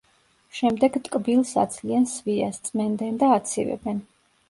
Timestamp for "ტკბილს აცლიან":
1.09-2.09